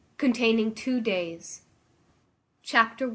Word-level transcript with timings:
CONTAINING 0.17 0.73
TWO 0.73 0.99
DAYS. 0.99 1.61
Chapter 2.63 3.05
i. 3.05 3.09